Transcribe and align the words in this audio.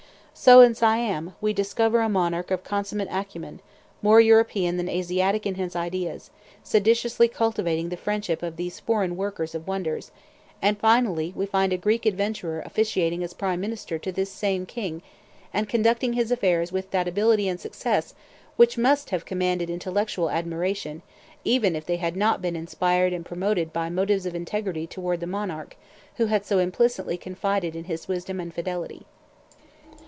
So 0.33 0.61
in 0.61 0.73
Siam, 0.73 1.35
we 1.39 1.53
discover 1.53 1.99
a 2.01 2.09
monarch 2.09 2.49
of 2.49 2.63
consummate 2.63 3.09
acumen, 3.11 3.59
more 4.01 4.19
European 4.19 4.77
than 4.77 4.89
Asiatic 4.89 5.45
in 5.45 5.53
his 5.53 5.75
ideas, 5.75 6.31
sedulously 6.63 7.27
cultivating 7.27 7.89
the 7.89 7.97
friendship 7.97 8.41
of 8.41 8.55
these 8.55 8.79
foreign 8.79 9.15
workers 9.15 9.53
of 9.53 9.67
wonders; 9.67 10.09
and 10.59 10.79
finally 10.79 11.31
we 11.35 11.45
find 11.45 11.71
a 11.73 11.77
Greek 11.77 12.07
adventurer 12.07 12.63
officiating 12.65 13.23
as 13.23 13.35
prime 13.35 13.59
minister 13.61 13.99
to 13.99 14.11
this 14.11 14.31
same 14.31 14.65
king, 14.65 15.03
and 15.53 15.69
conducting 15.69 16.13
his 16.13 16.31
affairs 16.31 16.71
with 16.71 16.89
that 16.89 17.07
ability 17.07 17.47
and 17.47 17.59
success 17.59 18.15
which 18.55 18.79
must 18.79 19.11
have 19.11 19.25
commanded 19.25 19.69
intellectual 19.69 20.31
admiration, 20.31 21.03
even 21.43 21.75
if 21.75 21.85
they 21.85 21.97
had 21.97 22.15
not 22.15 22.41
been 22.41 22.55
inspired 22.55 23.13
and 23.13 23.27
promoted 23.27 23.71
by 23.71 23.91
motives 23.91 24.25
of 24.25 24.33
integrity 24.33 24.87
toward 24.87 25.19
the 25.19 25.27
monarch 25.27 25.77
who 26.15 26.25
had 26.27 26.43
so 26.45 26.57
implicitly 26.57 27.15
confided 27.17 27.75
in 27.75 27.83
his 27.83 28.07
wisdom 28.07 28.39
and 28.39 28.55
fidelity. 28.55 29.05